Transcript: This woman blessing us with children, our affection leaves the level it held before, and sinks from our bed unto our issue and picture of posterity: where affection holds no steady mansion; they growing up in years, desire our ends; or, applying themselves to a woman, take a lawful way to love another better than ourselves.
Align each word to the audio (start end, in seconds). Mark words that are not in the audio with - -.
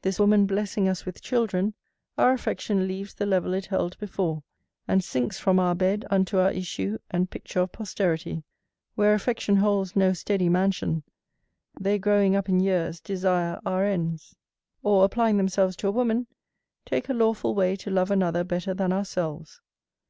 This 0.00 0.18
woman 0.18 0.46
blessing 0.46 0.88
us 0.88 1.04
with 1.04 1.20
children, 1.20 1.74
our 2.16 2.32
affection 2.32 2.88
leaves 2.88 3.12
the 3.12 3.26
level 3.26 3.52
it 3.52 3.66
held 3.66 3.98
before, 3.98 4.42
and 4.88 5.04
sinks 5.04 5.38
from 5.38 5.58
our 5.58 5.74
bed 5.74 6.06
unto 6.10 6.38
our 6.38 6.50
issue 6.50 6.96
and 7.10 7.28
picture 7.28 7.60
of 7.60 7.70
posterity: 7.70 8.42
where 8.94 9.12
affection 9.12 9.56
holds 9.56 9.94
no 9.94 10.14
steady 10.14 10.48
mansion; 10.48 11.02
they 11.78 11.98
growing 11.98 12.34
up 12.34 12.48
in 12.48 12.58
years, 12.60 13.02
desire 13.02 13.60
our 13.66 13.84
ends; 13.84 14.34
or, 14.82 15.04
applying 15.04 15.36
themselves 15.36 15.76
to 15.76 15.88
a 15.88 15.92
woman, 15.92 16.26
take 16.86 17.10
a 17.10 17.12
lawful 17.12 17.54
way 17.54 17.76
to 17.76 17.90
love 17.90 18.10
another 18.10 18.44
better 18.44 18.72
than 18.72 18.94
ourselves. 18.94 19.60